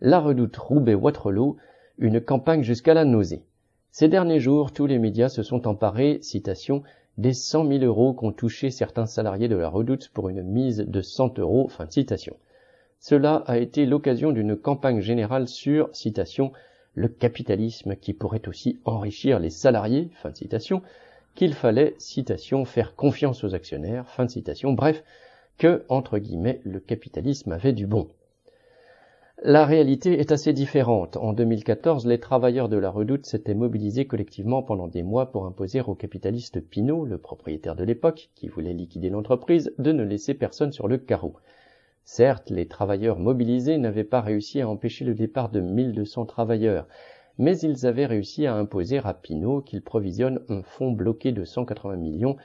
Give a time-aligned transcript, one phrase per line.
[0.00, 1.56] La redoute Roubaix-Waterloo,
[1.98, 3.44] une campagne jusqu'à la nausée.
[3.92, 6.82] Ces derniers jours, tous les médias se sont emparés, citation,
[7.16, 11.00] des 100 000 euros qu'ont touché certains salariés de la redoute pour une mise de
[11.00, 12.36] 100 euros, fin de citation.
[12.98, 16.50] Cela a été l'occasion d'une campagne générale sur, citation,
[16.94, 20.82] le capitalisme qui pourrait aussi enrichir les salariés, fin de citation,
[21.36, 25.04] qu'il fallait, citation, faire confiance aux actionnaires, fin de citation, bref,
[25.56, 28.08] que, entre guillemets, le capitalisme avait du bon.
[29.46, 31.18] La réalité est assez différente.
[31.18, 35.82] En 2014, les travailleurs de la redoute s'étaient mobilisés collectivement pendant des mois pour imposer
[35.82, 40.72] au capitaliste Pinault, le propriétaire de l'époque, qui voulait liquider l'entreprise, de ne laisser personne
[40.72, 41.34] sur le carreau.
[42.04, 46.88] Certes, les travailleurs mobilisés n'avaient pas réussi à empêcher le départ de 1200 travailleurs,
[47.36, 51.96] mais ils avaient réussi à imposer à Pinot qu'il provisionne un fonds bloqué de 180
[51.96, 52.36] millions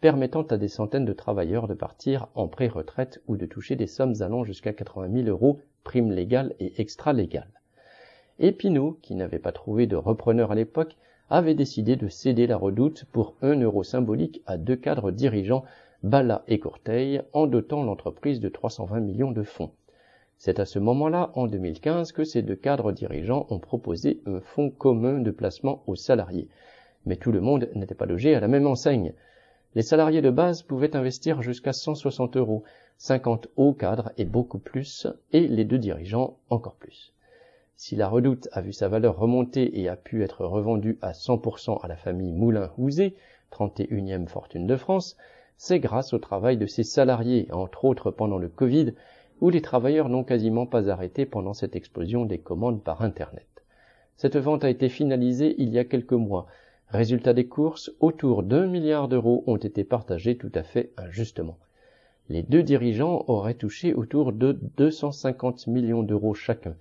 [0.00, 4.14] permettant à des centaines de travailleurs de partir en pré-retraite ou de toucher des sommes
[4.20, 7.60] allant jusqu'à 80 000 euros, primes légales et extra-légales.
[8.38, 10.96] Et qui n'avait pas trouvé de repreneur à l'époque,
[11.30, 15.64] avait décidé de céder la redoute pour un euro symbolique à deux cadres dirigeants
[16.04, 19.72] Bala et Courteil en dotant l'entreprise de 320 millions de fonds.
[20.36, 24.70] C'est à ce moment-là, en 2015, que ces deux cadres dirigeants ont proposé un fonds
[24.70, 26.48] commun de placement aux salariés.
[27.06, 29.12] Mais tout le monde n'était pas logé à la même enseigne.
[29.74, 32.64] Les salariés de base pouvaient investir jusqu'à 160 euros,
[32.98, 37.12] 50 hauts cadres et beaucoup plus, et les deux dirigeants encore plus.
[37.76, 41.80] Si la redoute a vu sa valeur remonter et a pu être revendue à 100%
[41.80, 43.14] à la famille Moulin-Houzé,
[43.52, 45.16] 31e fortune de France,
[45.56, 48.94] c'est grâce au travail de ses salariés, entre autres pendant le Covid,
[49.40, 53.46] où les travailleurs n'ont quasiment pas arrêté pendant cette explosion des commandes par Internet.
[54.16, 56.46] Cette vente a été finalisée il y a quelques mois.
[56.90, 61.58] Résultat des courses, autour d'un milliard d'euros ont été partagés tout à fait injustement.
[62.30, 66.74] Les deux dirigeants auraient touché autour de 250 millions d'euros chacun,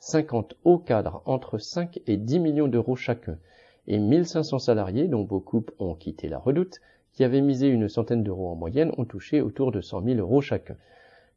[0.00, 3.38] 50 hauts cadres entre 5 et 10 millions d'euros chacun,
[3.86, 6.80] et 1500 salariés dont beaucoup ont quitté la redoute
[7.12, 10.40] qui avaient misé une centaine d'euros en moyenne, ont touché autour de 100 000 euros
[10.40, 10.76] chacun.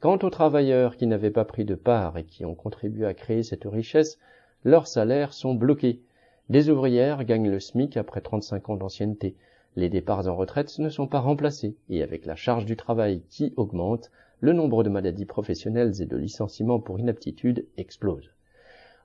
[0.00, 3.42] Quant aux travailleurs qui n'avaient pas pris de part et qui ont contribué à créer
[3.42, 4.18] cette richesse,
[4.64, 6.02] leurs salaires sont bloqués.
[6.50, 9.36] Des ouvrières gagnent le SMIC après 35 ans d'ancienneté.
[9.76, 13.54] Les départs en retraite ne sont pas remplacés, et avec la charge du travail qui
[13.56, 18.34] augmente, le nombre de maladies professionnelles et de licenciements pour inaptitude explose.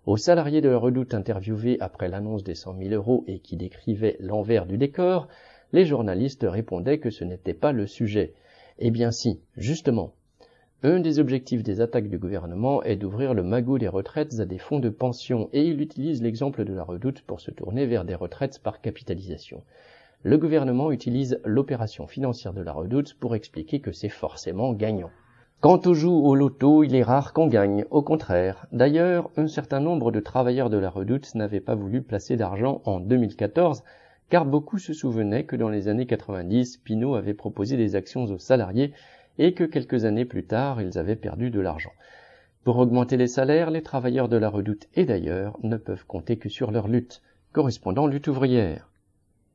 [0.07, 4.17] Aux salariés de la redoute interviewés après l'annonce des 100 000 euros et qui décrivaient
[4.19, 5.27] l'envers du décor,
[5.71, 8.33] les journalistes répondaient que ce n'était pas le sujet.
[8.79, 10.15] Eh bien si, justement.
[10.87, 14.59] Un des objectifs des attaques du gouvernement est d'ouvrir le magot des retraites à des
[14.59, 18.13] fonds de pension et il utilise l'exemple de la redoute pour se tourner vers des
[18.13, 19.63] retraites par capitalisation.
[20.21, 25.09] Le gouvernement utilise l'opération financière de la redoute pour expliquer que c'est forcément gagnant.
[25.59, 28.67] Quand on joue au loto, il est rare qu'on gagne, au contraire.
[28.71, 32.99] D'ailleurs, un certain nombre de travailleurs de la redoute n'avaient pas voulu placer d'argent en
[32.99, 33.81] 2014
[34.29, 38.37] car beaucoup se souvenaient que dans les années 90, Pinot avait proposé des actions aux
[38.37, 38.93] salariés
[39.37, 41.91] et que quelques années plus tard, ils avaient perdu de l'argent.
[42.63, 46.49] Pour augmenter les salaires, les travailleurs de la redoute et d'ailleurs ne peuvent compter que
[46.49, 48.89] sur leur lutte, correspondant lutte ouvrière.